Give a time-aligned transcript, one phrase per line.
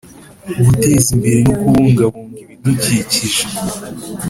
[0.65, 3.43] Guteza imbere no kubungabunga ibidukikije